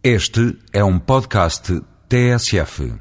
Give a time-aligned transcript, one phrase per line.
[0.00, 2.92] Este é um podcast TSF.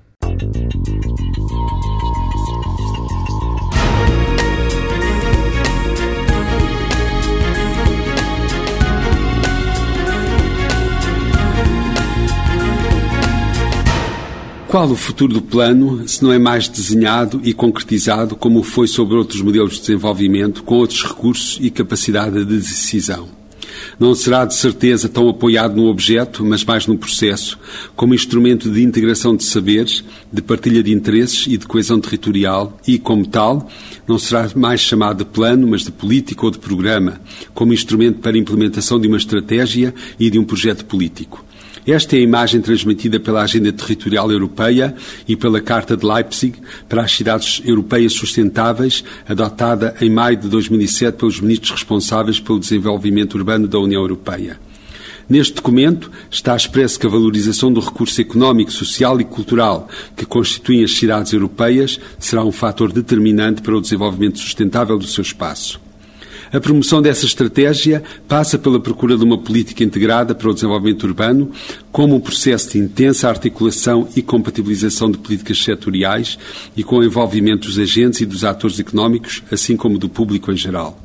[14.68, 19.16] Qual o futuro do plano se não é mais desenhado e concretizado como foi sobre
[19.18, 23.38] outros modelos de desenvolvimento, com outros recursos e capacidade de decisão?
[24.00, 27.58] Não será de certeza tão apoiado no objeto, mas mais no processo,
[27.96, 32.98] como instrumento de integração de saberes, de partilha de interesses e de coesão territorial e,
[32.98, 33.70] como tal,
[34.08, 37.20] não será mais chamado de plano, mas de política ou de programa,
[37.54, 41.46] como instrumento para a implementação de uma estratégia e de um projeto político.
[41.86, 44.94] Esta é a imagem transmitida pela Agenda Territorial Europeia
[45.28, 46.60] e pela Carta de Leipzig
[46.90, 53.36] para as cidades europeias sustentáveis, adotada em maio de 2007 pelos ministros responsáveis pelo desenvolvimento
[53.36, 54.60] urbano da União Europeia.
[55.30, 60.84] Neste documento está expresso que a valorização do recurso económico, social e cultural que constituem
[60.84, 65.87] as cidades europeias será um fator determinante para o desenvolvimento sustentável do seu espaço.
[66.52, 71.52] A promoção dessa estratégia passa pela procura de uma política integrada para o desenvolvimento urbano,
[71.92, 76.38] como um processo de intensa articulação e compatibilização de políticas setoriais
[76.76, 80.58] e com o envolvimento dos agentes e dos atores económicos, assim como do público em
[80.58, 80.98] geral.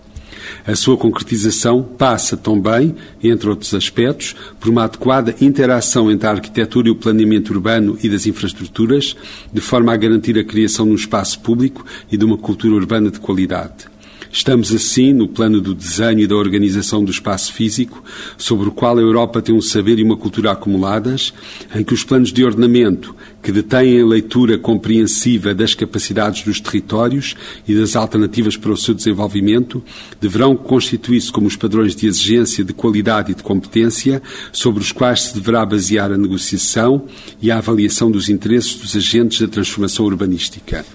[0.66, 6.88] A sua concretização passa também, entre outros aspectos, por uma adequada interação entre a arquitetura
[6.88, 9.16] e o planeamento urbano e das infraestruturas,
[9.52, 13.10] de forma a garantir a criação de um espaço público e de uma cultura urbana
[13.10, 13.91] de qualidade.
[14.34, 18.02] Estamos, assim, no plano do desenho e da organização do espaço físico,
[18.38, 21.34] sobre o qual a Europa tem um saber e uma cultura acumuladas,
[21.74, 27.36] em que os planos de ordenamento, que detêm a leitura compreensiva das capacidades dos territórios
[27.68, 29.82] e das alternativas para o seu desenvolvimento,
[30.18, 35.24] deverão constituir-se como os padrões de exigência de qualidade e de competência sobre os quais
[35.24, 37.04] se deverá basear a negociação
[37.40, 40.86] e a avaliação dos interesses dos agentes da transformação urbanística.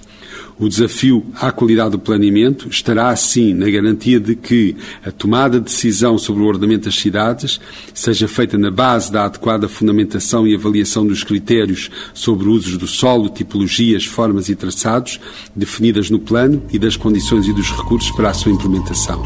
[0.60, 5.66] O desafio à qualidade do planeamento estará, assim, na garantia de que a tomada de
[5.66, 7.60] decisão sobre o ordenamento das cidades
[7.94, 13.30] seja feita na base da adequada fundamentação e avaliação dos critérios sobre usos do solo,
[13.30, 15.20] tipologias, formas e traçados
[15.56, 19.24] definidas no plano e das condições e dos recursos para a sua implementação.